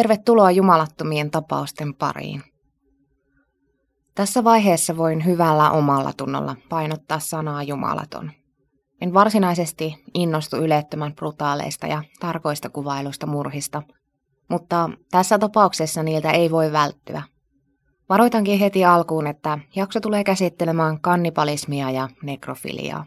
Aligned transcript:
tervetuloa 0.00 0.50
jumalattomien 0.50 1.30
tapausten 1.30 1.94
pariin. 1.94 2.42
Tässä 4.14 4.44
vaiheessa 4.44 4.96
voin 4.96 5.24
hyvällä 5.24 5.70
omalla 5.70 6.12
tunnolla 6.16 6.56
painottaa 6.68 7.18
sanaa 7.18 7.62
jumalaton. 7.62 8.30
En 9.00 9.14
varsinaisesti 9.14 10.04
innostu 10.14 10.56
ylettömän 10.56 11.14
brutaaleista 11.14 11.86
ja 11.86 12.02
tarkoista 12.20 12.70
kuvailusta 12.70 13.26
murhista, 13.26 13.82
mutta 14.48 14.90
tässä 15.10 15.38
tapauksessa 15.38 16.02
niiltä 16.02 16.30
ei 16.30 16.50
voi 16.50 16.72
välttyä. 16.72 17.22
Varoitankin 18.08 18.58
heti 18.58 18.84
alkuun, 18.84 19.26
että 19.26 19.58
jakso 19.76 20.00
tulee 20.00 20.24
käsittelemään 20.24 21.00
kannibalismia 21.00 21.90
ja 21.90 22.08
nekrofiliaa. 22.22 23.04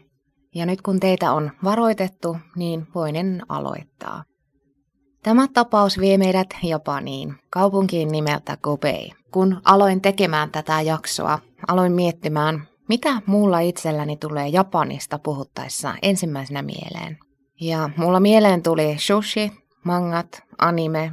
Ja 0.54 0.66
nyt 0.66 0.82
kun 0.82 1.00
teitä 1.00 1.32
on 1.32 1.50
varoitettu, 1.64 2.36
niin 2.56 2.86
voinen 2.94 3.42
aloittaa. 3.48 4.24
Tämä 5.24 5.48
tapaus 5.48 5.98
vie 5.98 6.18
meidät 6.18 6.48
Japaniin, 6.62 7.34
kaupunkiin 7.50 8.08
nimeltä 8.08 8.56
Gobei. 8.62 9.12
Kun 9.30 9.60
aloin 9.64 10.00
tekemään 10.00 10.50
tätä 10.50 10.80
jaksoa, 10.80 11.38
aloin 11.68 11.92
miettimään, 11.92 12.68
mitä 12.88 13.22
muulla 13.26 13.60
itselläni 13.60 14.16
tulee 14.16 14.48
Japanista 14.48 15.18
puhuttaessa 15.18 15.94
ensimmäisenä 16.02 16.62
mieleen. 16.62 17.18
Ja 17.60 17.90
mulla 17.96 18.20
mieleen 18.20 18.62
tuli 18.62 18.96
sushi, 18.98 19.52
mangat, 19.84 20.42
anime, 20.58 21.12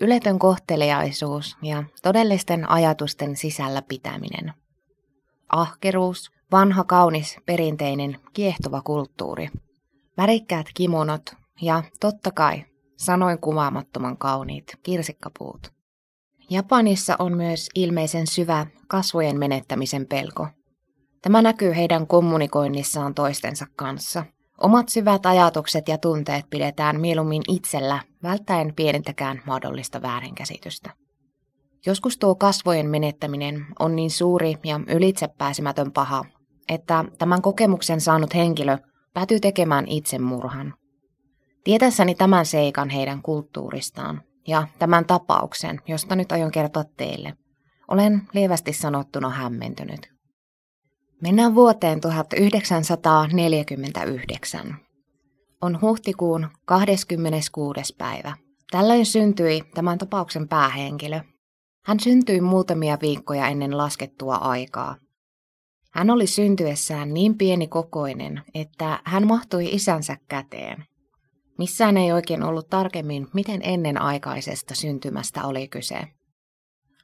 yletön 0.00 0.38
kohteliaisuus 0.38 1.56
ja 1.62 1.84
todellisten 2.02 2.70
ajatusten 2.70 3.36
sisällä 3.36 3.82
pitäminen. 3.82 4.52
Ahkeruus, 5.48 6.30
vanha 6.52 6.84
kaunis 6.84 7.36
perinteinen 7.46 8.18
kiehtova 8.32 8.82
kulttuuri, 8.82 9.48
värikkäät 10.16 10.66
kimonot 10.74 11.22
ja 11.62 11.82
totta 12.00 12.30
kai 12.30 12.64
sanoin 13.02 13.38
kuvaamattoman 13.38 14.18
kauniit 14.18 14.64
kirsikkapuut. 14.82 15.72
Japanissa 16.50 17.16
on 17.18 17.36
myös 17.36 17.68
ilmeisen 17.74 18.26
syvä 18.26 18.66
kasvojen 18.88 19.38
menettämisen 19.38 20.06
pelko. 20.06 20.46
Tämä 21.22 21.42
näkyy 21.42 21.76
heidän 21.76 22.06
kommunikoinnissaan 22.06 23.14
toistensa 23.14 23.66
kanssa. 23.76 24.24
Omat 24.58 24.88
syvät 24.88 25.26
ajatukset 25.26 25.88
ja 25.88 25.98
tunteet 25.98 26.50
pidetään 26.50 27.00
mieluummin 27.00 27.42
itsellä, 27.48 28.00
välttäen 28.22 28.74
pienintäkään 28.74 29.42
mahdollista 29.46 30.02
väärinkäsitystä. 30.02 30.90
Joskus 31.86 32.18
tuo 32.18 32.34
kasvojen 32.34 32.90
menettäminen 32.90 33.66
on 33.78 33.96
niin 33.96 34.10
suuri 34.10 34.54
ja 34.64 34.80
ylitsepääsemätön 34.88 35.92
paha, 35.92 36.24
että 36.68 37.04
tämän 37.18 37.42
kokemuksen 37.42 38.00
saanut 38.00 38.34
henkilö 38.34 38.78
päätyy 39.14 39.40
tekemään 39.40 39.88
itsemurhan. 39.88 40.74
Tietässäni 41.64 42.14
tämän 42.14 42.46
seikan 42.46 42.90
heidän 42.90 43.22
kulttuuristaan 43.22 44.22
ja 44.48 44.68
tämän 44.78 45.04
tapauksen, 45.04 45.80
josta 45.88 46.16
nyt 46.16 46.32
aion 46.32 46.50
kertoa 46.50 46.84
teille, 46.84 47.36
olen 47.88 48.22
lievästi 48.32 48.72
sanottuna 48.72 49.30
hämmentynyt. 49.30 50.12
Mennään 51.22 51.54
vuoteen 51.54 52.00
1949. 52.00 54.76
On 55.60 55.80
huhtikuun 55.80 56.48
26. 56.64 57.94
päivä. 57.98 58.36
Tällöin 58.70 59.06
syntyi 59.06 59.62
tämän 59.74 59.98
tapauksen 59.98 60.48
päähenkilö. 60.48 61.20
Hän 61.84 62.00
syntyi 62.00 62.40
muutamia 62.40 62.98
viikkoja 63.02 63.48
ennen 63.48 63.76
laskettua 63.76 64.34
aikaa. 64.34 64.96
Hän 65.90 66.10
oli 66.10 66.26
syntyessään 66.26 67.14
niin 67.14 67.38
pieni 67.38 67.66
kokoinen, 67.66 68.42
että 68.54 69.00
hän 69.04 69.26
mahtui 69.26 69.74
isänsä 69.74 70.16
käteen. 70.28 70.84
Missään 71.62 71.96
ei 71.96 72.12
oikein 72.12 72.42
ollut 72.42 72.70
tarkemmin, 72.70 73.28
miten 73.34 73.60
ennenaikaisesta 73.64 74.74
syntymästä 74.74 75.46
oli 75.46 75.68
kyse. 75.68 76.00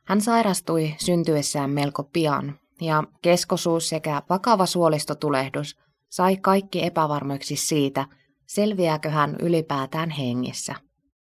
Hän 0.04 0.20
sairastui 0.20 0.94
syntyessään 0.96 1.70
melko 1.70 2.04
pian, 2.04 2.58
ja 2.80 3.04
keskosuus 3.22 3.88
sekä 3.88 4.22
vakava 4.30 4.66
suolistotulehdus 4.66 5.76
sai 6.08 6.36
kaikki 6.36 6.84
epävarmoiksi 6.84 7.56
siitä, 7.56 8.06
selviääkö 8.46 9.10
hän 9.10 9.36
ylipäätään 9.40 10.10
hengissä. 10.10 10.74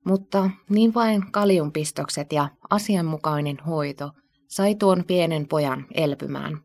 Mutta 0.07 0.51
niin 0.69 0.95
vain 0.95 1.33
kaliumpistokset 1.33 2.33
ja 2.33 2.49
asianmukainen 2.71 3.59
hoito 3.67 4.11
sai 4.49 4.75
tuon 4.75 5.05
pienen 5.07 5.49
pojan 5.49 5.87
elpymään. 5.95 6.59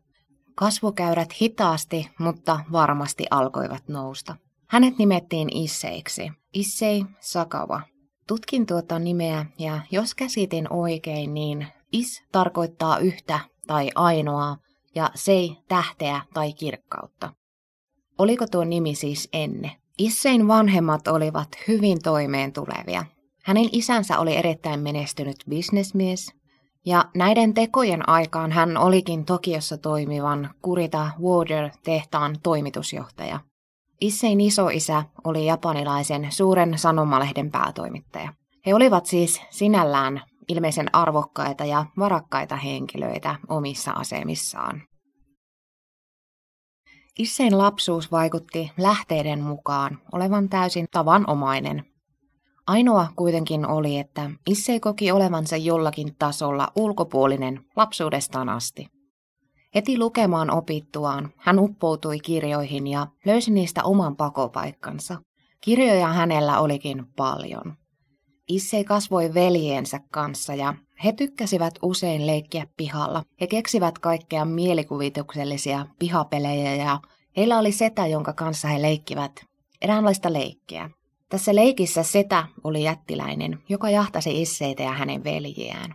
Kasvokäyrät 0.54 1.40
hitaasti, 1.40 2.10
mutta 2.18 2.60
varmasti 2.72 3.24
alkoivat 3.30 3.88
nousta. 3.88 4.36
Hänet 4.68 4.98
nimettiin 4.98 5.56
Isseiksi. 5.56 6.32
Issei 6.56 7.04
Sakawa. 7.20 7.80
Tutkin 8.26 8.66
tuota 8.66 8.98
nimeä 8.98 9.46
ja 9.58 9.80
jos 9.90 10.14
käsitin 10.14 10.72
oikein, 10.72 11.34
niin 11.34 11.66
is 11.92 12.22
tarkoittaa 12.32 12.98
yhtä 12.98 13.40
tai 13.66 13.90
ainoaa 13.94 14.56
ja 14.94 15.10
sei 15.14 15.56
tähteä 15.68 16.20
tai 16.34 16.52
kirkkautta. 16.52 17.32
Oliko 18.18 18.46
tuo 18.46 18.64
nimi 18.64 18.94
siis 18.94 19.28
enne? 19.32 19.76
Issein 19.98 20.48
vanhemmat 20.48 21.08
olivat 21.08 21.48
hyvin 21.68 22.02
toimeen 22.02 22.52
tulevia. 22.52 23.04
Hänen 23.44 23.68
isänsä 23.72 24.18
oli 24.18 24.36
erittäin 24.36 24.80
menestynyt 24.80 25.36
bisnesmies, 25.48 26.32
ja 26.86 27.04
näiden 27.14 27.54
tekojen 27.54 28.08
aikaan 28.08 28.52
hän 28.52 28.76
olikin 28.76 29.24
Tokiossa 29.24 29.78
toimivan 29.78 30.50
Kurita 30.62 31.10
Water-tehtaan 31.22 32.36
toimitusjohtaja. 32.42 33.40
Issein 34.00 34.40
isoisä 34.40 35.02
oli 35.24 35.46
japanilaisen 35.46 36.32
suuren 36.32 36.78
sanomalehden 36.78 37.50
päätoimittaja. 37.50 38.32
He 38.66 38.74
olivat 38.74 39.06
siis 39.06 39.42
sinällään 39.50 40.22
ilmeisen 40.48 40.94
arvokkaita 40.94 41.64
ja 41.64 41.86
varakkaita 41.98 42.56
henkilöitä 42.56 43.36
omissa 43.48 43.92
asemissaan. 43.92 44.82
Issein 47.18 47.58
lapsuus 47.58 48.12
vaikutti 48.12 48.72
lähteiden 48.78 49.42
mukaan 49.42 49.98
olevan 50.12 50.48
täysin 50.48 50.86
tavanomainen. 50.90 51.84
Ainoa 52.66 53.08
kuitenkin 53.16 53.66
oli, 53.66 53.98
että 53.98 54.30
Issei 54.46 54.80
koki 54.80 55.12
olevansa 55.12 55.56
jollakin 55.56 56.16
tasolla 56.18 56.68
ulkopuolinen 56.76 57.64
lapsuudestaan 57.76 58.48
asti. 58.48 58.95
Heti 59.76 59.98
lukemaan 59.98 60.50
opittuaan 60.50 61.32
hän 61.36 61.58
uppoutui 61.58 62.18
kirjoihin 62.18 62.86
ja 62.86 63.06
löysi 63.24 63.50
niistä 63.50 63.84
oman 63.84 64.16
pakopaikkansa. 64.16 65.16
Kirjoja 65.60 66.08
hänellä 66.08 66.60
olikin 66.60 67.06
paljon. 67.16 67.76
Issei 68.48 68.84
kasvoi 68.84 69.34
veljeensä 69.34 70.00
kanssa 70.10 70.54
ja 70.54 70.74
he 71.04 71.12
tykkäsivät 71.12 71.74
usein 71.82 72.26
leikkiä 72.26 72.66
pihalla. 72.76 73.22
He 73.40 73.46
keksivät 73.46 73.98
kaikkea 73.98 74.44
mielikuvituksellisia 74.44 75.86
pihapelejä 75.98 76.74
ja 76.74 77.00
heillä 77.36 77.58
oli 77.58 77.72
setä, 77.72 78.06
jonka 78.06 78.32
kanssa 78.32 78.68
he 78.68 78.82
leikkivät 78.82 79.32
eräänlaista 79.82 80.32
leikkiä. 80.32 80.90
Tässä 81.28 81.54
leikissä 81.54 82.02
setä 82.02 82.46
oli 82.64 82.82
jättiläinen, 82.82 83.58
joka 83.68 83.90
jahtasi 83.90 84.42
isseitä 84.42 84.82
ja 84.82 84.92
hänen 84.92 85.24
veljiään. 85.24 85.94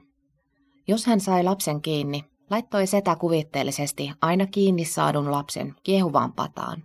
Jos 0.87 1.05
hän 1.05 1.19
sai 1.19 1.43
lapsen 1.43 1.81
kiinni, 1.81 2.30
laittoi 2.51 2.87
setä 2.87 3.15
kuvitteellisesti 3.15 4.11
aina 4.21 4.47
kiinni 4.47 4.85
saadun 4.85 5.31
lapsen 5.31 5.75
kiehuvaan 5.83 6.33
pataan. 6.33 6.83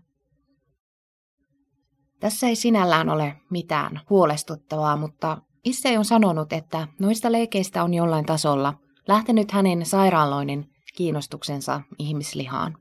Tässä 2.21 2.49
ei 2.49 2.57
sinällään 2.57 3.09
ole 3.09 3.37
mitään 3.51 4.01
huolestuttavaa, 4.11 4.97
mutta 4.97 5.39
Isse 5.65 5.99
on 5.99 6.05
sanonut, 6.05 6.53
että 6.53 6.89
noista 7.01 7.33
leikeistä 7.33 7.85
on 7.85 7.95
jollain 7.95 8.27
tasolla 8.27 8.75
lähtenyt 9.09 9.51
hänen 9.51 9.87
sairaaloinen 9.87 10.67
kiinnostuksensa 10.97 11.81
ihmislihaan 11.99 12.79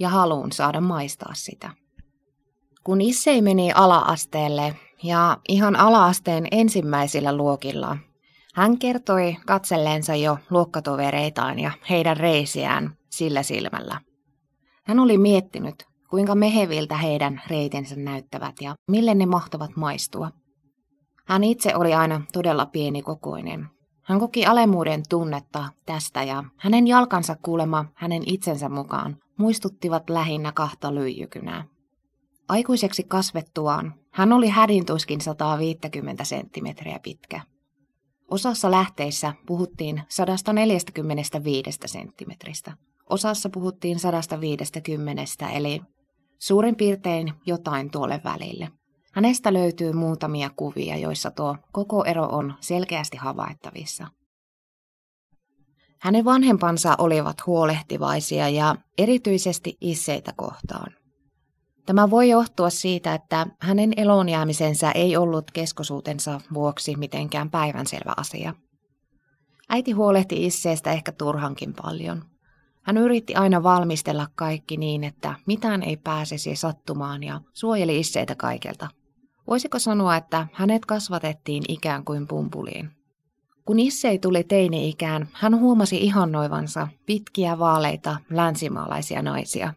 ja 0.00 0.08
haluun 0.08 0.52
saada 0.52 0.80
maistaa 0.80 1.34
sitä. 1.34 1.70
Kun 2.84 3.00
Issei 3.00 3.42
meni 3.42 3.72
alaasteelle 3.72 4.76
ja 5.02 5.38
ihan 5.48 5.76
alaasteen 5.76 6.48
ensimmäisillä 6.50 7.36
luokilla 7.36 7.96
hän 8.56 8.78
kertoi 8.78 9.36
katselleensa 9.46 10.14
jo 10.14 10.38
luokkatovereitaan 10.50 11.58
ja 11.58 11.70
heidän 11.90 12.16
reisiään 12.16 12.96
sillä 13.10 13.42
silmällä. 13.42 14.00
Hän 14.84 14.98
oli 14.98 15.18
miettinyt, 15.18 15.74
kuinka 16.10 16.34
meheviltä 16.34 16.96
heidän 16.96 17.42
reitensä 17.50 17.96
näyttävät 17.96 18.54
ja 18.60 18.74
mille 18.90 19.14
ne 19.14 19.26
mahtavat 19.26 19.70
maistua. 19.76 20.30
Hän 21.26 21.44
itse 21.44 21.76
oli 21.76 21.94
aina 21.94 22.22
todella 22.32 22.66
pieni 22.66 23.02
kokoinen. 23.02 23.66
Hän 24.02 24.20
koki 24.20 24.46
alemuuden 24.46 25.02
tunnetta 25.08 25.68
tästä 25.86 26.22
ja 26.22 26.44
hänen 26.56 26.86
jalkansa 26.86 27.36
kuulema 27.42 27.84
hänen 27.94 28.22
itsensä 28.26 28.68
mukaan 28.68 29.16
muistuttivat 29.38 30.10
lähinnä 30.10 30.52
kahta 30.52 30.94
lyijykynää. 30.94 31.64
Aikuiseksi 32.48 33.02
kasvettuaan 33.02 33.94
hän 34.12 34.32
oli 34.32 34.48
hädintuskin 34.48 35.20
150 35.20 36.24
senttimetriä 36.24 37.00
pitkä. 37.02 37.55
Osassa 38.30 38.70
lähteissä 38.70 39.34
puhuttiin 39.46 40.02
145 40.08 41.78
senttimetristä. 41.86 42.72
Osassa 43.10 43.48
puhuttiin 43.48 43.98
150, 43.98 45.22
eli 45.52 45.80
suurin 46.38 46.76
piirtein 46.76 47.32
jotain 47.46 47.90
tuolle 47.90 48.20
välille. 48.24 48.68
Hänestä 49.12 49.52
löytyy 49.52 49.92
muutamia 49.92 50.50
kuvia, 50.56 50.96
joissa 50.96 51.30
tuo 51.30 51.56
koko 51.72 52.04
ero 52.04 52.24
on 52.26 52.54
selkeästi 52.60 53.16
havaittavissa. 53.16 54.06
Hänen 55.98 56.24
vanhempansa 56.24 56.94
olivat 56.98 57.46
huolehtivaisia 57.46 58.48
ja 58.48 58.76
erityisesti 58.98 59.76
isseitä 59.80 60.32
kohtaan. 60.36 60.95
Tämä 61.86 62.10
voi 62.10 62.28
johtua 62.28 62.70
siitä, 62.70 63.14
että 63.14 63.46
hänen 63.60 63.92
elonjäämisensä 63.96 64.90
ei 64.90 65.16
ollut 65.16 65.50
keskosuutensa 65.50 66.40
vuoksi 66.54 66.96
mitenkään 66.96 67.50
päivänselvä 67.50 68.12
asia. 68.16 68.54
Äiti 69.68 69.92
huolehti 69.92 70.46
isseestä 70.46 70.92
ehkä 70.92 71.12
turhankin 71.12 71.74
paljon. 71.82 72.24
Hän 72.82 72.96
yritti 72.96 73.34
aina 73.34 73.62
valmistella 73.62 74.26
kaikki 74.34 74.76
niin, 74.76 75.04
että 75.04 75.34
mitään 75.46 75.82
ei 75.82 75.96
pääsisi 75.96 76.56
sattumaan 76.56 77.22
ja 77.22 77.40
suojeli 77.52 77.98
isseitä 78.00 78.34
kaikelta. 78.34 78.88
Voisiko 79.46 79.78
sanoa, 79.78 80.16
että 80.16 80.46
hänet 80.52 80.86
kasvatettiin 80.86 81.62
ikään 81.68 82.04
kuin 82.04 82.26
pumpuliin? 82.26 82.90
Kun 83.64 83.78
Issei 83.78 84.18
tuli 84.18 84.44
teini-ikään, 84.44 85.28
hän 85.32 85.60
huomasi 85.60 85.96
ihannoivansa 85.96 86.88
pitkiä 87.06 87.58
vaaleita 87.58 88.16
länsimaalaisia 88.30 89.22
naisia. 89.22 89.74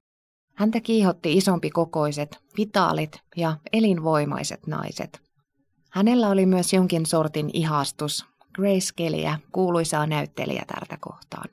Häntä 0.60 0.82
kiihotti 0.82 1.38
isompi 1.38 1.70
kokoiset, 1.70 2.40
vitaalit 2.58 3.22
ja 3.38 3.58
elinvoimaiset 3.74 4.68
naiset. 4.68 5.22
Hänellä 5.92 6.30
oli 6.30 6.46
myös 6.46 6.74
jonkin 6.74 7.06
sortin 7.06 7.50
ihastus 7.54 8.26
Grace 8.56 8.94
Kellyä, 8.96 9.40
kuuluisaa 9.52 10.08
näyttelijätärtä 10.08 10.98
kohtaan. 11.00 11.50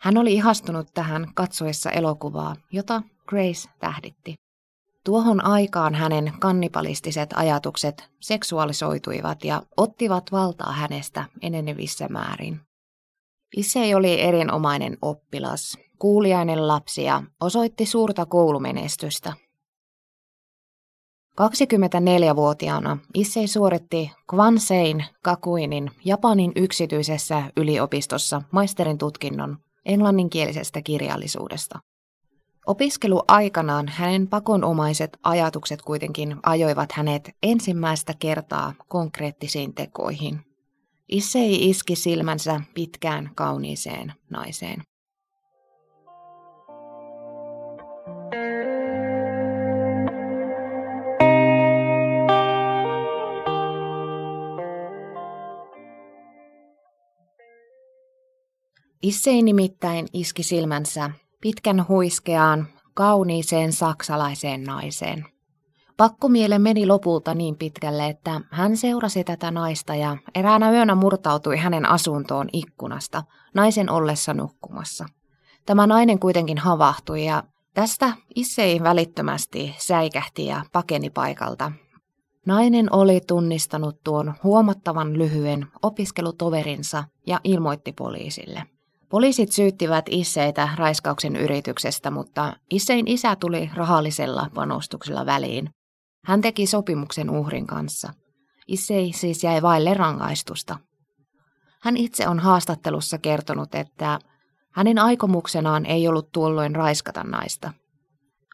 Hän 0.00 0.18
oli 0.18 0.34
ihastunut 0.34 0.88
tähän 0.94 1.26
katsoessa 1.34 1.90
elokuvaa, 1.90 2.56
jota 2.72 3.02
Grace 3.28 3.68
tähditti. 3.78 4.34
Tuohon 5.04 5.44
aikaan 5.44 5.94
hänen 5.94 6.32
kannibalistiset 6.40 7.30
ajatukset 7.34 8.10
seksuaalisoituivat 8.20 9.44
ja 9.44 9.62
ottivat 9.76 10.32
valtaa 10.32 10.72
hänestä 10.72 11.24
enenevissä 11.42 12.08
määrin. 12.08 12.65
Issei 13.56 13.94
oli 13.94 14.20
erinomainen 14.20 14.98
oppilas, 15.02 15.78
kuuliainen 15.98 16.68
lapsi 16.68 17.04
ja 17.04 17.22
osoitti 17.40 17.86
suurta 17.86 18.26
koulumenestystä. 18.26 19.32
24-vuotiaana 21.40 22.98
Issei 23.14 23.48
suoritti 23.48 24.12
Kwansein 24.30 25.04
Kakuinin 25.22 25.90
Japanin 26.04 26.52
yksityisessä 26.56 27.42
yliopistossa 27.56 28.42
maisterin 28.50 28.98
tutkinnon 28.98 29.58
englanninkielisestä 29.86 30.82
kirjallisuudesta. 30.82 31.78
Opiskeluaikanaan 32.66 33.88
hänen 33.88 34.28
pakonomaiset 34.28 35.18
ajatukset 35.22 35.82
kuitenkin 35.82 36.36
ajoivat 36.42 36.92
hänet 36.92 37.30
ensimmäistä 37.42 38.14
kertaa 38.18 38.74
konkreettisiin 38.88 39.74
tekoihin. 39.74 40.55
Issei 41.08 41.68
iski 41.70 41.96
silmänsä 41.96 42.60
pitkään 42.74 43.30
kauniiseen 43.34 44.12
naiseen. 44.30 44.82
Issei 59.02 59.42
nimittäin 59.42 60.06
iski 60.12 60.42
silmänsä 60.42 61.10
pitkän 61.40 61.88
huiskeaan, 61.88 62.66
kauniiseen 62.94 63.72
saksalaiseen 63.72 64.64
naiseen. 64.64 65.35
Pakkomiele 65.96 66.58
meni 66.58 66.86
lopulta 66.86 67.34
niin 67.34 67.56
pitkälle, 67.56 68.06
että 68.06 68.40
hän 68.50 68.76
seurasi 68.76 69.24
tätä 69.24 69.50
naista 69.50 69.94
ja 69.94 70.16
eräänä 70.34 70.70
yönä 70.70 70.94
murtautui 70.94 71.56
hänen 71.56 71.86
asuntoon 71.86 72.48
ikkunasta, 72.52 73.22
naisen 73.54 73.90
ollessa 73.90 74.34
nukkumassa. 74.34 75.06
Tämä 75.66 75.86
nainen 75.86 76.18
kuitenkin 76.18 76.58
havahtui 76.58 77.24
ja 77.24 77.42
tästä 77.74 78.12
Issei 78.34 78.82
välittömästi 78.82 79.74
säikähti 79.78 80.46
ja 80.46 80.64
pakeni 80.72 81.10
paikalta. 81.10 81.72
Nainen 82.46 82.92
oli 82.92 83.20
tunnistanut 83.26 83.96
tuon 84.04 84.34
huomattavan 84.42 85.18
lyhyen 85.18 85.66
opiskelutoverinsa 85.82 87.04
ja 87.26 87.40
ilmoitti 87.44 87.92
poliisille. 87.92 88.62
Poliisit 89.08 89.52
syyttivät 89.52 90.04
Isseitä 90.10 90.68
raiskauksen 90.76 91.36
yrityksestä, 91.36 92.10
mutta 92.10 92.56
Issein 92.70 93.08
isä 93.08 93.36
tuli 93.36 93.70
rahallisella 93.74 94.50
panostuksella 94.54 95.26
väliin. 95.26 95.70
Hän 96.26 96.40
teki 96.40 96.66
sopimuksen 96.66 97.30
uhrin 97.30 97.66
kanssa. 97.66 98.12
Issei 98.66 99.12
siis 99.12 99.44
jäi 99.44 99.62
vaille 99.62 99.94
rangaistusta. 99.94 100.78
Hän 101.80 101.96
itse 101.96 102.28
on 102.28 102.40
haastattelussa 102.40 103.18
kertonut, 103.18 103.74
että 103.74 104.18
hänen 104.70 104.98
aikomuksenaan 104.98 105.86
ei 105.86 106.08
ollut 106.08 106.32
tuolloin 106.32 106.76
raiskata 106.76 107.24
naista. 107.24 107.72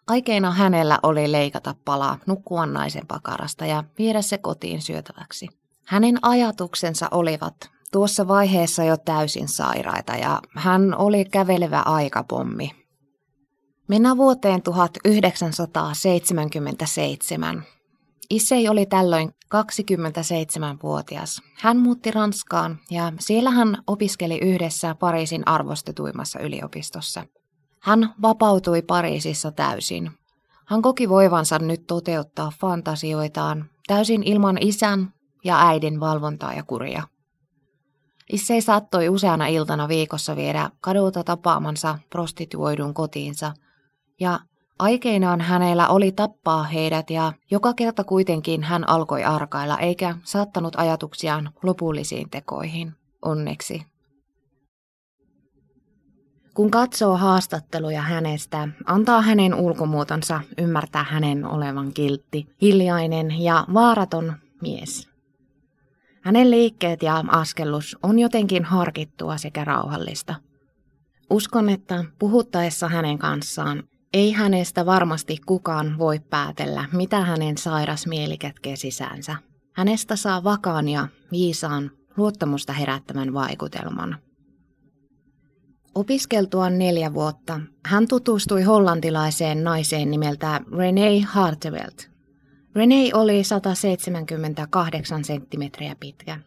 Aikeina 0.07 0.51
hänellä 0.51 0.99
oli 1.03 1.33
leikata 1.33 1.75
palaa 1.85 2.19
nukkuvan 2.27 2.73
naisen 2.73 3.07
pakarasta 3.07 3.67
ja 3.67 3.85
viedä 3.99 4.23
se 4.23 4.39
kotiin 4.39 4.83
syötäväksi. 4.83 5.49
Hänen 5.87 6.19
ajatuksensa 6.23 7.09
olivat 7.11 7.71
tuossa 7.93 8.29
vaiheessa 8.29 8.85
jo 8.85 8.97
täysin 8.97 9.49
sairaita 9.49 10.13
ja 10.13 10.41
hän 10.57 10.95
oli 10.99 11.25
kävelevä 11.25 11.81
aikapommi. 11.81 12.82
Mennään 13.89 14.17
vuoteen 14.17 14.63
1977. 14.63 17.63
Issei 18.31 18.69
oli 18.69 18.87
tällöin 18.87 19.31
27-vuotias. 19.55 21.43
Hän 21.59 21.77
muutti 21.77 22.11
Ranskaan 22.11 22.79
ja 22.91 23.13
siellä 23.21 23.51
hän 23.51 23.83
opiskeli 23.87 24.39
yhdessä 24.39 24.95
Pariisin 24.95 25.49
arvostetuimmassa 25.49 26.41
yliopistossa. 26.41 27.25
Hän 27.81 28.15
vapautui 28.23 28.83
Pariisissa 28.83 29.53
täysin. 29.53 30.11
Hän 30.67 30.83
koki 30.83 31.09
voivansa 31.09 31.59
nyt 31.59 31.87
toteuttaa 31.87 32.53
fantasioitaan 32.61 33.71
täysin 33.87 34.23
ilman 34.23 34.59
isän 34.61 35.13
ja 35.45 35.67
äidin 35.67 36.01
valvontaa 36.01 36.55
ja 36.55 36.63
kuria. 36.63 37.03
Issei 38.33 38.63
saattoi 38.63 39.09
useana 39.09 39.47
iltana 39.47 39.89
viikossa 39.89 40.37
viedä 40.37 40.71
kadulta 40.81 41.25
tapaamansa 41.25 41.99
prostituoidun 42.11 42.95
kotiinsa, 42.95 43.55
ja 44.23 44.41
aikeinaan 44.79 45.41
hänellä 45.41 45.89
oli 45.89 46.13
tappaa 46.13 46.63
heidät 46.63 47.11
ja 47.11 47.33
joka 47.51 47.75
kerta 47.75 48.05
kuitenkin 48.05 48.63
hän 48.63 48.89
alkoi 48.89 49.25
arkailla 49.25 49.79
eikä 49.79 50.17
saattanut 50.25 50.75
ajatuksiaan 50.77 51.51
lopullisiin 51.63 52.31
tekoihin, 52.31 52.93
onneksi. 53.23 53.83
Kun 56.55 56.71
katsoo 56.71 57.17
haastatteluja 57.17 58.03
hänestä, 58.03 58.69
antaa 58.87 59.23
hänen 59.23 59.55
ulkomuotonsa 59.55 60.41
ymmärtää 60.59 61.05
hänen 61.05 61.45
olevan 61.45 61.93
kiltti, 61.93 62.47
hiljainen 62.63 63.43
ja 63.43 63.67
vaaraton 63.75 64.33
mies. 64.63 65.09
Hänen 66.23 66.51
liikkeet 66.51 67.03
ja 67.03 67.25
askellus 67.29 67.97
on 68.03 68.19
jotenkin 68.19 68.65
harkittua 68.65 69.37
sekä 69.37 69.65
rauhallista. 69.65 70.35
Uskon, 71.31 71.69
että 71.69 72.05
puhuttaessa 72.19 72.89
hänen 72.89 73.19
kanssaan 73.19 73.83
ei 74.13 74.33
hänestä 74.33 74.87
varmasti 74.87 75.39
kukaan 75.47 75.99
voi 75.99 76.21
päätellä, 76.31 76.85
mitä 76.93 77.21
hänen 77.21 77.59
sairas 77.59 78.07
mieli 78.07 78.39
kätkee 78.39 78.77
sisäänsä. 78.77 79.37
Hänestä 79.73 80.17
saa 80.17 80.45
vakaan 80.45 80.89
ja 80.89 81.09
viisaan 81.33 81.91
luottamusta 82.17 82.73
herättävän 82.73 83.35
vaikutelman. 83.35 84.17
Opiskeltuaan 85.95 86.79
neljä 86.79 87.15
vuotta 87.15 87.61
hän 87.87 88.09
tutustui 88.09 88.63
hollantilaiseen 88.63 89.65
naiseen 89.65 90.11
nimeltä 90.11 90.61
Renee 90.77 91.21
Hartevelt– 91.21 92.09
Renee 92.75 93.11
oli 93.15 93.45
178 93.45 95.25
senttimetriä 95.25 95.97
pitkä, 96.01 96.39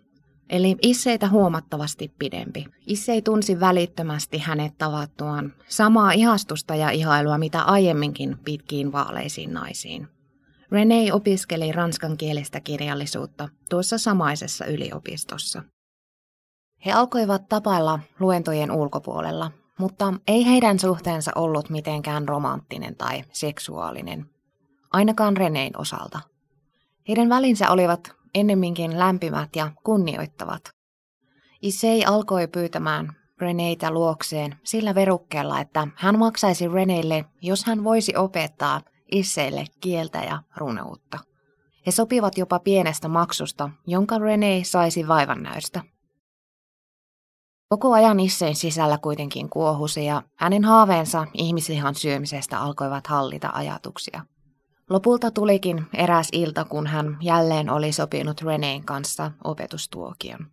eli 0.49 0.75
Isseitä 0.81 1.29
huomattavasti 1.29 2.13
pidempi. 2.19 2.65
Issei 2.87 3.21
tunsi 3.21 3.59
välittömästi 3.59 4.37
hänet 4.37 4.77
tavattuaan 4.77 5.53
samaa 5.67 6.11
ihastusta 6.11 6.75
ja 6.75 6.89
ihailua 6.89 7.37
mitä 7.37 7.61
aiemminkin 7.61 8.37
pitkiin 8.45 8.91
vaaleisiin 8.91 9.53
naisiin. 9.53 10.07
Renee 10.71 11.13
opiskeli 11.13 11.71
ranskan 11.71 12.17
kielestä 12.17 12.59
kirjallisuutta 12.59 13.49
tuossa 13.69 13.97
samaisessa 13.97 14.65
yliopistossa. 14.65 15.63
He 16.85 16.91
alkoivat 16.91 17.49
tapailla 17.49 17.99
luentojen 18.19 18.71
ulkopuolella, 18.71 19.51
mutta 19.79 20.13
ei 20.27 20.45
heidän 20.45 20.79
suhteensa 20.79 21.31
ollut 21.35 21.69
mitenkään 21.69 22.27
romanttinen 22.27 22.95
tai 22.95 23.23
seksuaalinen 23.31 24.29
ainakaan 24.95 25.37
Renein 25.37 25.79
osalta. 25.79 26.19
Heidän 27.07 27.29
välinsä 27.29 27.69
olivat 27.69 28.15
ennemminkin 28.35 28.99
lämpimät 28.99 29.55
ja 29.55 29.71
kunnioittavat. 29.83 30.61
Isei 31.61 32.05
alkoi 32.05 32.47
pyytämään 32.47 33.15
Reneitä 33.41 33.91
luokseen 33.91 34.55
sillä 34.63 34.95
verukkeella, 34.95 35.59
että 35.59 35.87
hän 35.95 36.19
maksaisi 36.19 36.67
Reneille, 36.67 37.25
jos 37.41 37.65
hän 37.65 37.83
voisi 37.83 38.15
opettaa 38.15 38.81
Isseille 39.11 39.65
kieltä 39.81 40.17
ja 40.17 40.41
runeutta. 40.57 41.19
He 41.85 41.91
sopivat 41.91 42.37
jopa 42.37 42.59
pienestä 42.59 43.07
maksusta, 43.07 43.69
jonka 43.87 44.17
Rene 44.17 44.61
saisi 44.63 45.07
vaivannäystä. 45.07 45.81
Koko 47.69 47.93
ajan 47.93 48.19
Issein 48.19 48.55
sisällä 48.55 48.97
kuitenkin 48.97 49.49
kuohusi 49.49 50.05
ja 50.05 50.23
hänen 50.35 50.63
haaveensa 50.63 51.27
ihmislihan 51.33 51.95
syömisestä 51.95 52.59
alkoivat 52.59 53.07
hallita 53.07 53.49
ajatuksia. 53.53 54.25
Lopulta 54.89 55.31
tulikin 55.31 55.85
eräs 55.93 56.29
ilta, 56.31 56.65
kun 56.65 56.87
hän 56.87 57.17
jälleen 57.21 57.69
oli 57.69 57.91
sopinut 57.91 58.41
Reneen 58.41 58.83
kanssa 58.83 59.31
opetustuokion. 59.43 60.47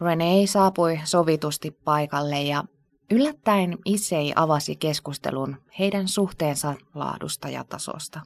Rene 0.00 0.46
saapui 0.46 1.00
sovitusti 1.04 1.70
paikalle 1.70 2.42
ja 2.42 2.64
yllättäen 3.10 3.78
Issei 3.84 4.32
avasi 4.36 4.76
keskustelun 4.76 5.56
heidän 5.78 6.08
suhteensa 6.08 6.74
laadusta 6.94 7.48
ja 7.48 7.64
tasosta. 7.64 8.20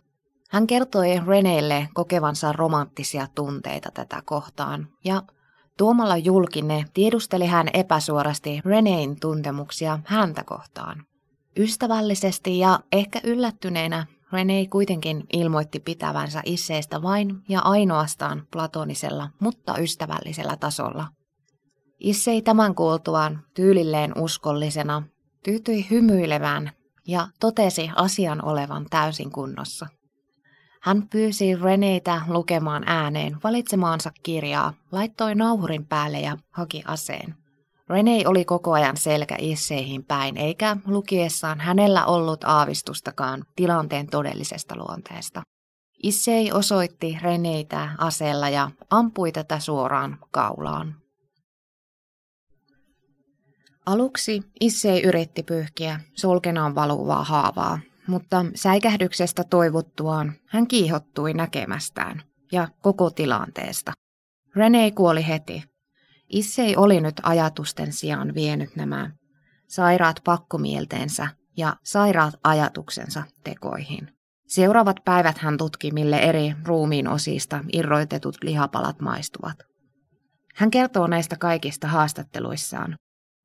Hän 0.50 0.66
kertoi 0.66 1.20
Reneille 1.26 1.88
kokevansa 1.94 2.52
romanttisia 2.52 3.26
tunteita 3.34 3.90
tätä 3.94 4.22
kohtaan 4.24 4.88
ja 5.04 5.22
tuomalla 5.76 6.16
julkine 6.16 6.84
tiedusteli 6.94 7.46
hän 7.46 7.68
epäsuorasti 7.74 8.60
Renein 8.64 9.20
tuntemuksia 9.20 9.98
häntä 10.04 10.44
kohtaan. 10.44 11.04
Ystävällisesti 11.56 12.58
ja 12.58 12.80
ehkä 12.92 13.20
yllättyneenä 13.24 14.06
Rene 14.32 14.66
kuitenkin 14.66 15.24
ilmoitti 15.32 15.80
pitävänsä 15.80 16.42
isseistä 16.44 17.02
vain 17.02 17.42
ja 17.48 17.60
ainoastaan 17.60 18.46
platonisella, 18.52 19.30
mutta 19.40 19.78
ystävällisellä 19.78 20.56
tasolla. 20.56 21.06
Issei 21.98 22.42
tämän 22.42 22.74
kuultuaan 22.74 23.40
tyylilleen 23.54 24.12
uskollisena 24.18 25.02
tyytyi 25.44 25.86
hymyilevään 25.90 26.72
ja 27.06 27.28
totesi 27.40 27.90
asian 27.96 28.44
olevan 28.44 28.86
täysin 28.90 29.30
kunnossa. 29.30 29.86
Hän 30.82 31.08
pyysi 31.08 31.56
Reneitä 31.56 32.20
lukemaan 32.28 32.82
ääneen 32.86 33.36
valitsemaansa 33.44 34.10
kirjaa, 34.22 34.74
laittoi 34.92 35.34
nauhurin 35.34 35.86
päälle 35.86 36.20
ja 36.20 36.36
haki 36.50 36.82
aseen. 36.86 37.34
Rene 37.88 38.22
oli 38.26 38.44
koko 38.44 38.72
ajan 38.72 38.96
selkä 38.96 39.36
isseihin 39.38 40.04
päin, 40.04 40.36
eikä 40.36 40.76
lukiessaan 40.86 41.60
hänellä 41.60 42.06
ollut 42.06 42.44
aavistustakaan 42.44 43.44
tilanteen 43.56 44.06
todellisesta 44.06 44.76
luonteesta. 44.76 45.42
Issei 46.02 46.52
osoitti 46.52 47.18
Reneitä 47.22 47.90
aseella 47.98 48.48
ja 48.48 48.70
ampui 48.90 49.32
tätä 49.32 49.58
suoraan 49.58 50.18
kaulaan. 50.30 50.94
Aluksi 53.86 54.42
Issei 54.60 55.02
yritti 55.02 55.42
pyyhkiä 55.42 56.00
solkenaan 56.14 56.74
valuvaa 56.74 57.24
haavaa, 57.24 57.78
mutta 58.06 58.44
säikähdyksestä 58.54 59.44
toivuttuaan 59.44 60.32
hän 60.46 60.66
kiihottui 60.66 61.34
näkemästään 61.34 62.22
ja 62.52 62.68
koko 62.82 63.10
tilanteesta. 63.10 63.92
Rene 64.56 64.90
kuoli 64.90 65.26
heti. 65.26 65.67
Issei 66.28 66.76
oli 66.76 67.00
nyt 67.00 67.20
ajatusten 67.22 67.92
sijaan 67.92 68.34
vienyt 68.34 68.76
nämä 68.76 69.10
sairaat 69.68 70.20
pakkomielteensä 70.24 71.28
ja 71.56 71.76
sairaat 71.84 72.34
ajatuksensa 72.44 73.22
tekoihin. 73.44 74.12
Seuraavat 74.46 74.96
päivät 75.04 75.38
hän 75.38 75.56
tutki, 75.56 75.90
mille 75.90 76.18
eri 76.18 76.54
ruumiin 76.64 77.08
osista 77.08 77.64
irroitetut 77.72 78.36
lihapalat 78.42 79.00
maistuvat. 79.00 79.56
Hän 80.54 80.70
kertoo 80.70 81.06
näistä 81.06 81.36
kaikista 81.36 81.88
haastatteluissaan. 81.88 82.96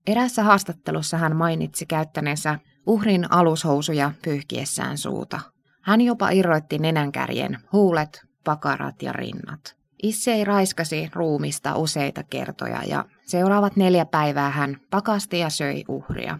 Erässä 0.08 0.44
haastattelussa 0.44 1.18
hän 1.18 1.36
mainitsi 1.36 1.86
käyttäneensä 1.86 2.60
uhrin 2.88 3.32
alushousuja 3.32 4.12
pyyhkiessään 4.24 4.98
suuta. 4.98 5.40
Hän 5.82 6.02
jopa 6.02 6.30
irroitti 6.30 6.80
nenänkärjen, 6.80 7.58
huulet, 7.72 8.22
pakarat 8.44 9.02
ja 9.02 9.14
rinnat. 9.14 9.83
Issei 10.04 10.44
raiskasi 10.44 11.10
ruumista 11.14 11.76
useita 11.76 12.24
kertoja 12.24 12.84
ja 12.84 13.06
seuraavat 13.26 13.76
neljä 13.76 14.06
päivää 14.06 14.50
hän 14.50 14.78
pakasti 14.90 15.40
ja 15.40 15.50
söi 15.50 15.84
uhria. 15.88 16.40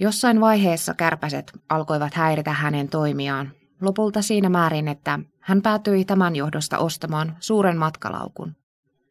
Jossain 0.00 0.40
vaiheessa 0.40 0.94
kärpäset 0.94 1.52
alkoivat 1.68 2.14
häiritä 2.14 2.52
hänen 2.52 2.88
toimiaan, 2.88 3.52
lopulta 3.80 4.22
siinä 4.22 4.48
määrin, 4.48 4.88
että 4.88 5.18
hän 5.40 5.62
päätyi 5.62 6.04
tämän 6.04 6.36
johdosta 6.36 6.78
ostamaan 6.78 7.36
suuren 7.40 7.76
matkalaukun. 7.78 8.56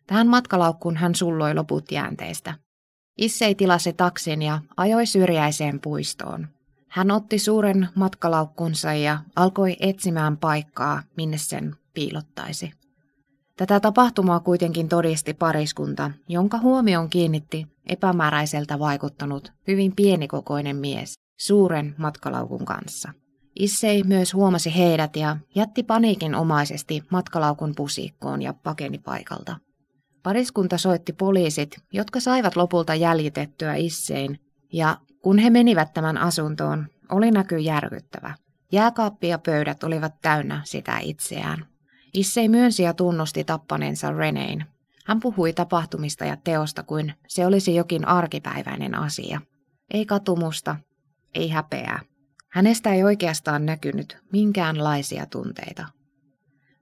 Tähän 0.08 0.27
matkalaukkuun 0.27 0.98
hän 0.98 1.15
sulloi 1.15 1.56
loput 1.56 1.91
jäänteistä. 1.91 2.53
Issei 3.18 3.56
tilasi 3.56 3.94
taksin 3.94 4.41
ja 4.41 4.60
ajoi 4.77 5.06
syrjäiseen 5.06 5.80
puistoon. 5.80 6.48
Hän 6.88 7.12
otti 7.12 7.39
suuren 7.39 7.89
matkalaukkunsa 7.96 8.94
ja 8.94 9.20
alkoi 9.36 9.77
etsimään 9.80 10.38
paikkaa, 10.38 11.03
minne 11.18 11.38
sen 11.38 11.75
piilottaisi. 11.94 12.72
Tätä 13.58 13.79
tapahtumaa 13.79 14.39
kuitenkin 14.39 14.89
todisti 14.89 15.34
pariskunta, 15.34 16.12
jonka 16.27 16.58
huomioon 16.58 17.10
kiinnitti 17.10 17.67
epämääräiseltä 17.86 18.79
vaikuttanut 18.79 19.53
hyvin 19.67 19.96
pienikokoinen 19.96 20.75
mies 20.75 21.13
suuren 21.39 21.96
matkalaukun 21.98 22.65
kanssa. 22.65 23.13
Issei 23.60 24.03
myös 24.03 24.34
huomasi 24.34 24.75
heidät 24.77 25.15
ja 25.15 25.38
jätti 25.55 25.84
paniikin 25.84 26.36
omaisesti 26.36 27.03
matkalaukun 27.10 27.74
pusikkoon 27.75 28.41
ja 28.41 28.53
pakeni 28.53 28.98
paikalta. 28.98 29.58
Pariskunta 30.24 30.77
soitti 30.77 31.13
poliisit, 31.13 31.77
jotka 31.93 32.20
saivat 32.20 32.55
lopulta 32.55 32.96
jäljitettyä 32.96 33.75
Issein, 33.75 34.39
ja 34.74 34.98
kun 35.22 35.38
he 35.38 35.50
menivät 35.50 35.93
tämän 35.93 36.17
asuntoon, 36.17 36.88
oli 37.10 37.31
näky 37.31 37.58
järkyttävä. 37.58 38.36
Jääkaappi 38.72 39.27
ja 39.27 39.39
pöydät 39.39 39.84
olivat 39.84 40.13
täynnä 40.22 40.62
sitä 40.65 41.00
itseään. 41.00 41.71
Issei 42.13 42.50
myönsi 42.50 42.84
ja 42.84 42.94
tunnusti 42.94 43.44
tappaneensa 43.44 44.12
Renein. 44.12 44.65
Hän 45.06 45.20
puhui 45.20 45.53
tapahtumista 45.53 46.25
ja 46.25 46.38
teosta 46.38 46.84
kuin 46.84 47.13
se 47.27 47.46
olisi 47.46 47.75
jokin 47.75 48.08
arkipäiväinen 48.08 48.96
asia. 48.96 49.41
Ei 49.94 50.06
katumusta, 50.06 50.75
ei 51.36 51.50
häpeää. 51.50 52.00
Hänestä 52.51 52.94
ei 52.94 53.03
oikeastaan 53.03 53.65
näkynyt 53.65 54.18
minkäänlaisia 54.32 55.25
tunteita. 55.25 55.88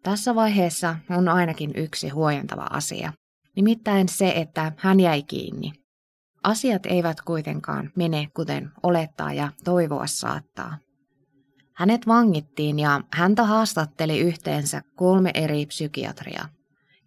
Tässä 0.04 0.36
vaiheessa 0.36 0.96
on 1.10 1.28
ainakin 1.28 1.72
yksi 1.76 2.10
huojentava 2.10 2.68
asia. 2.70 3.14
Nimittäin 3.56 4.10
se, 4.10 4.34
että 4.36 4.72
hän 4.78 5.00
jäi 5.00 5.24
kiinni. 5.24 5.72
Asiat 6.44 6.86
eivät 6.86 7.22
kuitenkaan 7.22 7.92
mene 7.96 8.28
kuten 8.36 8.72
olettaa 8.84 9.34
ja 9.34 9.52
toivoa 9.64 10.08
saattaa. 10.08 10.78
Hänet 11.80 12.08
vangittiin 12.08 12.80
ja 12.80 13.02
häntä 13.14 13.44
haastatteli 13.44 14.20
yhteensä 14.20 14.82
kolme 14.96 15.32
eri 15.34 15.66
psykiatria. 15.66 16.46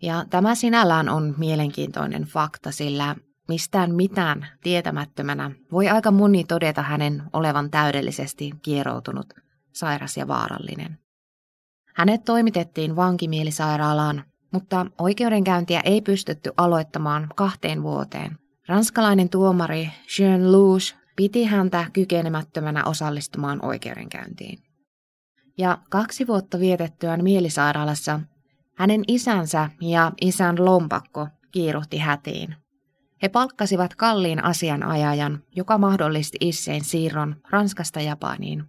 Ja 0.02 0.24
tämä 0.30 0.54
sinällään 0.54 1.08
on 1.08 1.34
mielenkiintoinen 1.38 2.22
fakta, 2.22 2.72
sillä 2.72 3.16
mistään 3.48 3.94
mitään 3.94 4.46
tietämättömänä 4.62 5.50
voi 5.72 5.88
aika 5.88 6.10
moni 6.10 6.44
todeta 6.44 6.82
hänen 6.82 7.22
olevan 7.32 7.70
täydellisesti 7.70 8.50
kieroutunut, 8.62 9.26
sairas 9.72 10.16
ja 10.16 10.28
vaarallinen. 10.28 10.98
Hänet 11.94 12.24
toimitettiin 12.24 12.96
vankimielisairaalaan 12.96 14.24
mutta 14.52 14.86
oikeudenkäyntiä 14.98 15.80
ei 15.84 16.00
pystytty 16.00 16.50
aloittamaan 16.56 17.28
kahteen 17.36 17.82
vuoteen. 17.82 18.38
Ranskalainen 18.68 19.28
tuomari 19.28 19.90
Jean 20.18 20.52
Louche 20.52 21.01
piti 21.16 21.44
häntä 21.44 21.86
kykenemättömänä 21.92 22.84
osallistumaan 22.84 23.64
oikeudenkäyntiin. 23.64 24.58
Ja 25.58 25.78
kaksi 25.90 26.26
vuotta 26.26 26.60
vietettyään 26.60 27.22
mielisairaalassa 27.24 28.20
hänen 28.76 29.02
isänsä 29.08 29.70
ja 29.80 30.12
isän 30.20 30.64
lompakko 30.64 31.28
kiiruhti 31.50 31.98
hätiin. 31.98 32.56
He 33.22 33.28
palkkasivat 33.28 33.94
kalliin 33.94 34.44
asianajajan, 34.44 35.42
joka 35.56 35.78
mahdollisti 35.78 36.38
Issein 36.40 36.84
siirron 36.84 37.36
Ranskasta 37.50 38.00
Japaniin. 38.00 38.64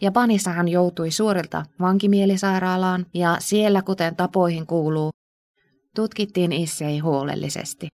Japanissa 0.00 0.50
hän 0.50 0.68
joutui 0.68 1.10
suorilta 1.10 1.64
vankimielisairaalaan 1.80 3.06
ja 3.14 3.36
siellä, 3.40 3.82
kuten 3.82 4.16
tapoihin 4.16 4.66
kuuluu, 4.66 5.10
tutkittiin 5.94 6.52
Issei 6.52 6.98
huolellisesti. 6.98 7.88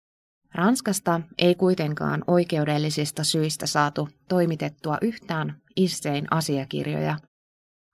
Ranskasta 0.54 1.20
ei 1.38 1.54
kuitenkaan 1.54 2.24
oikeudellisista 2.26 3.24
syistä 3.24 3.66
saatu 3.66 4.08
toimitettua 4.28 4.98
yhtään 5.02 5.56
Issein 5.76 6.26
asiakirjoja. 6.30 7.16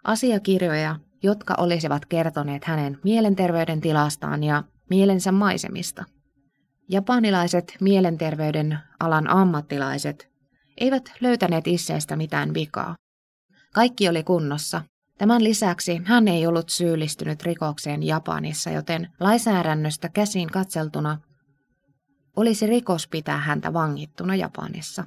Asiakirjoja, 0.05 0.97
jotka 1.23 1.55
olisivat 1.59 2.07
kertoneet 2.07 2.65
hänen 2.65 2.99
mielenterveyden 3.05 3.81
tilastaan 3.81 4.45
ja 4.45 4.65
mielensä 4.91 5.33
maisemista. 5.33 6.05
Japanilaiset 6.89 7.77
mielenterveyden 7.81 8.79
alan 9.01 9.31
ammattilaiset 9.31 10.31
eivät 10.77 11.13
löytäneet 11.21 11.67
Isseistä 11.67 12.17
mitään 12.17 12.55
vikaa. 12.55 12.95
Kaikki 13.75 14.09
oli 14.09 14.23
kunnossa. 14.23 14.83
Tämän 15.19 15.45
lisäksi 15.45 16.01
hän 16.05 16.29
ei 16.29 16.47
ollut 16.47 16.69
syyllistynyt 16.69 17.43
rikokseen 17.43 18.03
Japanissa, 18.03 18.71
joten 18.71 19.09
lainsäädännöstä 19.21 20.09
käsin 20.09 20.49
katseltuna 20.49 21.19
olisi 22.37 22.67
rikos 22.67 23.09
pitää 23.09 23.39
häntä 23.39 23.73
vangittuna 23.73 24.37
Japanissa. 24.37 25.05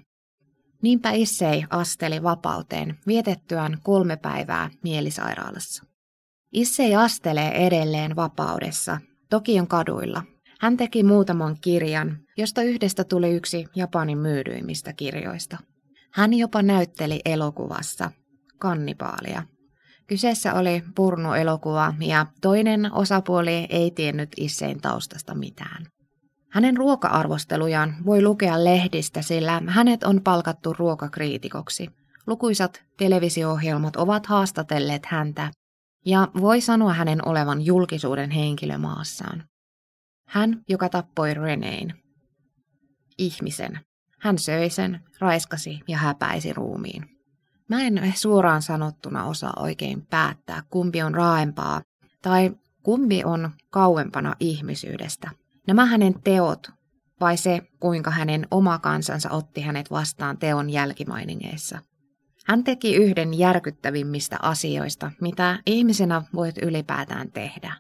Niinpä 0.81 1.11
Issei 1.11 1.65
asteli 1.69 2.23
vapauteen 2.23 2.99
vietettyään 3.07 3.77
kolme 3.83 4.17
päivää 4.17 4.69
mielisairaalassa. 4.83 5.83
Issei 6.51 6.95
astelee 6.95 7.67
edelleen 7.67 8.15
vapaudessa, 8.15 8.97
Tokion 9.29 9.67
kaduilla. 9.67 10.23
Hän 10.59 10.77
teki 10.77 11.03
muutaman 11.03 11.57
kirjan, 11.61 12.17
josta 12.37 12.61
yhdestä 12.61 13.03
tuli 13.03 13.35
yksi 13.35 13.65
Japanin 13.75 14.17
myydyimmistä 14.17 14.93
kirjoista. 14.93 15.57
Hän 16.13 16.33
jopa 16.33 16.61
näytteli 16.61 17.21
elokuvassa 17.25 18.11
kannibaalia. 18.59 19.43
Kyseessä 20.07 20.53
oli 20.53 20.83
purnu-elokuva 20.95 21.93
ja 21.99 22.25
toinen 22.41 22.93
osapuoli 22.93 23.67
ei 23.69 23.91
tiennyt 23.91 24.29
Issein 24.37 24.81
taustasta 24.81 25.35
mitään. 25.35 25.85
Hänen 26.49 26.77
ruoka-arvostelujaan 26.77 27.95
voi 28.05 28.21
lukea 28.21 28.63
lehdistä, 28.63 29.21
sillä 29.21 29.61
hänet 29.67 30.03
on 30.03 30.21
palkattu 30.23 30.73
ruokakriitikoksi. 30.73 31.89
Lukuisat 32.27 32.83
televisio-ohjelmat 32.97 33.95
ovat 33.95 34.25
haastatelleet 34.25 35.05
häntä, 35.05 35.51
ja 36.05 36.27
voi 36.41 36.61
sanoa 36.61 36.93
hänen 36.93 37.27
olevan 37.27 37.61
julkisuuden 37.61 38.31
henkilö 38.31 38.77
maassaan. 38.77 39.43
Hän, 40.27 40.61
joka 40.69 40.89
tappoi 40.89 41.33
Renein. 41.33 41.93
Ihmisen. 43.17 43.79
Hän 44.19 44.37
söi 44.37 44.69
sen, 44.69 45.03
raiskasi 45.19 45.79
ja 45.87 45.97
häpäisi 45.97 46.53
ruumiin. 46.53 47.17
Mä 47.69 47.81
en 47.81 48.13
suoraan 48.15 48.61
sanottuna 48.61 49.25
osaa 49.25 49.53
oikein 49.59 50.05
päättää, 50.05 50.63
kumpi 50.69 51.01
on 51.01 51.15
raaempaa 51.15 51.81
tai 52.21 52.51
kumpi 52.83 53.23
on 53.23 53.51
kauempana 53.69 54.35
ihmisyydestä. 54.39 55.31
Nämä 55.67 55.85
hänen 55.85 56.13
teot 56.23 56.67
vai 57.19 57.37
se, 57.37 57.61
kuinka 57.79 58.11
hänen 58.11 58.47
oma 58.51 58.79
kansansa 58.79 59.29
otti 59.29 59.61
hänet 59.61 59.91
vastaan 59.91 60.37
teon 60.37 60.69
jälkimainingeissa. 60.69 61.79
Hän 62.45 62.63
teki 62.63 62.95
yhden 62.95 63.33
järkyttävimmistä 63.33 64.37
asioista, 64.41 65.11
mitä 65.21 65.59
ihmisenä 65.65 66.21
voit 66.33 66.57
ylipäätään 66.57 67.31
tehdä. 67.31 67.73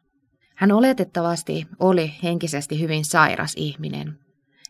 Hän 0.55 0.71
oletettavasti 0.71 1.67
oli 1.79 2.13
henkisesti 2.23 2.79
hyvin 2.79 3.05
sairas 3.05 3.53
ihminen. 3.55 4.19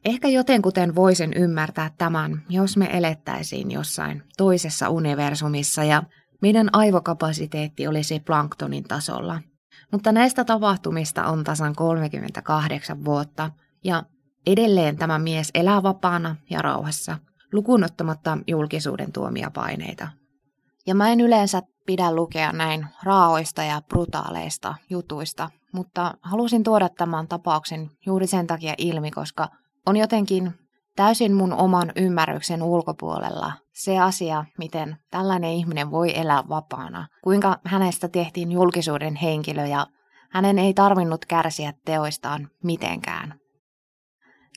Ehkä 0.05 0.27
jotenkuten 0.27 0.95
voisin 0.95 1.33
ymmärtää 1.33 1.91
tämän, 1.97 2.41
jos 2.49 2.77
me 2.77 2.89
elettäisiin 2.93 3.71
jossain 3.71 4.23
toisessa 4.37 4.89
universumissa 4.89 5.83
ja 5.83 6.03
meidän 6.41 6.69
aivokapasiteetti 6.73 7.87
olisi 7.87 8.19
planktonin 8.19 8.83
tasolla. 8.83 9.41
Mutta 9.91 10.11
näistä 10.11 10.45
tapahtumista 10.45 11.25
on 11.25 11.43
tasan 11.43 11.75
38 11.75 13.05
vuotta 13.05 13.51
ja 13.83 14.03
edelleen 14.47 14.97
tämä 14.97 15.19
mies 15.19 15.51
elää 15.53 15.83
vapaana 15.83 16.35
ja 16.49 16.61
rauhassa, 16.61 17.17
lukunottamatta 17.53 18.37
julkisuuden 18.47 19.11
tuomia 19.11 19.51
paineita. 19.51 20.07
Ja 20.87 20.95
mä 20.95 21.09
en 21.09 21.21
yleensä 21.21 21.61
pidä 21.85 22.15
lukea 22.15 22.51
näin 22.51 22.87
raaoista 23.03 23.63
ja 23.63 23.81
brutaaleista 23.89 24.75
jutuista, 24.89 25.49
mutta 25.73 26.13
halusin 26.21 26.63
tuoda 26.63 26.89
tämän 26.89 27.27
tapauksen 27.27 27.91
juuri 28.05 28.27
sen 28.27 28.47
takia 28.47 28.73
ilmi, 28.77 29.11
koska 29.11 29.49
on 29.85 29.97
jotenkin 29.97 30.53
täysin 30.95 31.33
mun 31.33 31.53
oman 31.53 31.91
ymmärryksen 31.95 32.63
ulkopuolella 32.63 33.53
se 33.77 33.99
asia, 33.99 34.45
miten 34.57 34.97
tällainen 35.11 35.51
ihminen 35.51 35.91
voi 35.91 36.19
elää 36.19 36.43
vapaana, 36.49 37.07
kuinka 37.23 37.59
hänestä 37.63 38.07
tehtiin 38.07 38.51
julkisuuden 38.51 39.15
henkilö 39.15 39.65
ja 39.65 39.87
hänen 40.29 40.59
ei 40.59 40.73
tarvinnut 40.73 41.25
kärsiä 41.25 41.73
teoistaan 41.85 42.49
mitenkään. 42.63 43.39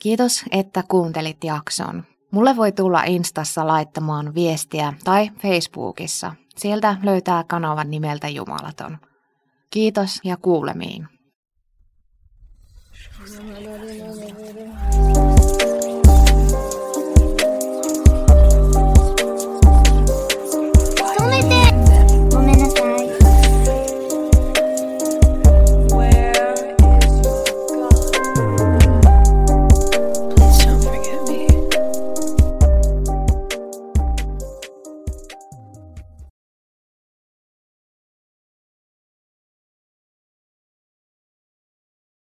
Kiitos, 0.01 0.43
että 0.51 0.83
kuuntelit 0.87 1.43
jakson. 1.43 2.03
Mulle 2.31 2.55
voi 2.55 2.71
tulla 2.71 3.03
Instassa 3.03 3.67
laittamaan 3.67 4.35
viestiä 4.35 4.93
tai 5.03 5.29
Facebookissa. 5.41 6.33
Sieltä 6.57 6.95
löytää 7.03 7.43
kanavan 7.43 7.89
nimeltä 7.89 8.27
Jumalaton. 8.27 8.97
Kiitos 9.69 10.19
ja 10.23 10.37
kuulemiin. 10.37 11.07